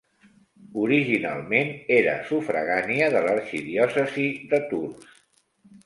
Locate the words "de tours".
4.55-5.11